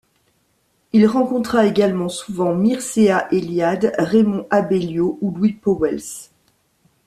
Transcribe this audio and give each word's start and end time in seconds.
Il 0.93 1.05
rencontra 1.05 1.67
également 1.67 2.09
souvent 2.09 2.55
Mircea 2.55 3.27
Eliade, 3.31 3.93
Raymond 3.99 4.47
Abellio 4.49 5.19
ou 5.21 5.29
Louis 5.29 5.53
Pauwels. 5.53 6.31